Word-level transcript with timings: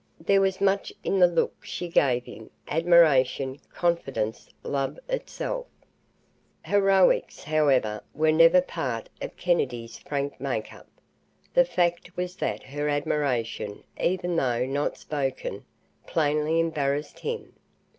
There 0.19 0.41
was 0.41 0.59
much 0.59 0.91
in 1.03 1.19
the 1.19 1.27
look 1.27 1.63
she 1.63 1.87
gave 1.87 2.25
him 2.25 2.49
admiration, 2.67 3.59
confidence, 3.71 4.49
love 4.63 4.97
itself. 5.07 5.67
Heroics, 6.65 7.43
however, 7.43 8.01
were 8.15 8.31
never 8.31 8.61
part 8.63 9.09
of 9.21 9.37
Kennedy's 9.37 9.99
frank 9.99 10.39
make 10.41 10.73
up. 10.73 10.87
The 11.53 11.65
fact 11.65 12.17
was 12.17 12.35
that 12.37 12.63
her 12.63 12.89
admiration, 12.89 13.83
even 13.99 14.37
though 14.37 14.65
not 14.65 14.97
spoken, 14.97 15.65
plainly 16.07 16.59
embarrassed 16.59 17.19
him. 17.19 17.53